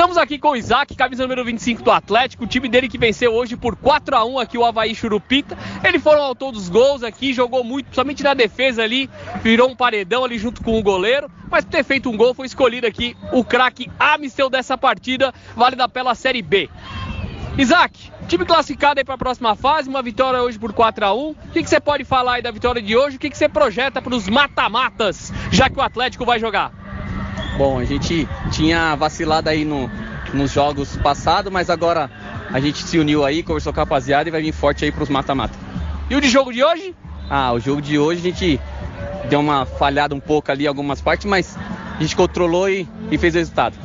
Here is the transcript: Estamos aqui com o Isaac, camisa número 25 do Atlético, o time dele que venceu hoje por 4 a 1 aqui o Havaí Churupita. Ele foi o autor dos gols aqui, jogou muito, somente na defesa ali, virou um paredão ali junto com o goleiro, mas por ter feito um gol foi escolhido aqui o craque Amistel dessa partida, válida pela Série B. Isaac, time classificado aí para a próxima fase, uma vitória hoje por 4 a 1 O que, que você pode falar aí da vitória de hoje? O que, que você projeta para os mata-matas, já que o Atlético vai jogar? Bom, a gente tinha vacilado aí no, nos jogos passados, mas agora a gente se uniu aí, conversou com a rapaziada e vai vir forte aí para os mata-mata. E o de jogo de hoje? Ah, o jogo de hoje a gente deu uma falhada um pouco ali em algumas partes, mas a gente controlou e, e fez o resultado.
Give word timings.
Estamos 0.00 0.16
aqui 0.16 0.38
com 0.38 0.52
o 0.52 0.56
Isaac, 0.56 0.94
camisa 0.94 1.24
número 1.24 1.44
25 1.44 1.82
do 1.82 1.90
Atlético, 1.90 2.44
o 2.44 2.46
time 2.46 2.70
dele 2.70 2.88
que 2.88 2.96
venceu 2.96 3.34
hoje 3.34 3.54
por 3.54 3.76
4 3.76 4.16
a 4.16 4.24
1 4.24 4.38
aqui 4.38 4.56
o 4.56 4.64
Havaí 4.64 4.94
Churupita. 4.94 5.58
Ele 5.84 5.98
foi 5.98 6.16
o 6.16 6.22
autor 6.22 6.52
dos 6.52 6.70
gols 6.70 7.02
aqui, 7.02 7.34
jogou 7.34 7.62
muito, 7.62 7.94
somente 7.94 8.22
na 8.22 8.32
defesa 8.32 8.82
ali, 8.82 9.10
virou 9.42 9.68
um 9.68 9.76
paredão 9.76 10.24
ali 10.24 10.38
junto 10.38 10.64
com 10.64 10.78
o 10.78 10.82
goleiro, 10.82 11.30
mas 11.50 11.66
por 11.66 11.72
ter 11.72 11.84
feito 11.84 12.08
um 12.08 12.16
gol 12.16 12.32
foi 12.32 12.46
escolhido 12.46 12.86
aqui 12.86 13.14
o 13.30 13.44
craque 13.44 13.90
Amistel 13.98 14.48
dessa 14.48 14.78
partida, 14.78 15.34
válida 15.54 15.86
pela 15.86 16.14
Série 16.14 16.40
B. 16.40 16.70
Isaac, 17.58 18.10
time 18.26 18.46
classificado 18.46 19.00
aí 19.00 19.04
para 19.04 19.16
a 19.16 19.18
próxima 19.18 19.54
fase, 19.54 19.86
uma 19.86 20.00
vitória 20.00 20.40
hoje 20.40 20.58
por 20.58 20.72
4 20.72 21.04
a 21.04 21.12
1 21.12 21.28
O 21.28 21.36
que, 21.52 21.62
que 21.62 21.68
você 21.68 21.78
pode 21.78 22.04
falar 22.04 22.36
aí 22.36 22.42
da 22.42 22.50
vitória 22.50 22.80
de 22.80 22.96
hoje? 22.96 23.18
O 23.18 23.20
que, 23.20 23.28
que 23.28 23.36
você 23.36 23.50
projeta 23.50 24.00
para 24.00 24.14
os 24.14 24.30
mata-matas, 24.30 25.30
já 25.52 25.68
que 25.68 25.78
o 25.78 25.82
Atlético 25.82 26.24
vai 26.24 26.40
jogar? 26.40 26.79
Bom, 27.60 27.78
a 27.78 27.84
gente 27.84 28.26
tinha 28.50 28.96
vacilado 28.96 29.50
aí 29.50 29.66
no, 29.66 29.90
nos 30.32 30.50
jogos 30.50 30.96
passados, 30.96 31.52
mas 31.52 31.68
agora 31.68 32.10
a 32.50 32.58
gente 32.58 32.82
se 32.82 32.98
uniu 32.98 33.22
aí, 33.22 33.42
conversou 33.42 33.70
com 33.70 33.80
a 33.80 33.82
rapaziada 33.82 34.30
e 34.30 34.32
vai 34.32 34.40
vir 34.40 34.50
forte 34.50 34.82
aí 34.82 34.90
para 34.90 35.02
os 35.02 35.10
mata-mata. 35.10 35.52
E 36.08 36.16
o 36.16 36.22
de 36.22 36.30
jogo 36.30 36.54
de 36.54 36.64
hoje? 36.64 36.94
Ah, 37.28 37.52
o 37.52 37.60
jogo 37.60 37.82
de 37.82 37.98
hoje 37.98 38.20
a 38.20 38.22
gente 38.22 38.58
deu 39.28 39.40
uma 39.40 39.66
falhada 39.66 40.14
um 40.14 40.20
pouco 40.20 40.50
ali 40.50 40.64
em 40.64 40.68
algumas 40.68 41.02
partes, 41.02 41.26
mas 41.26 41.54
a 41.98 42.00
gente 42.00 42.16
controlou 42.16 42.66
e, 42.66 42.88
e 43.10 43.18
fez 43.18 43.34
o 43.34 43.36
resultado. 43.36 43.76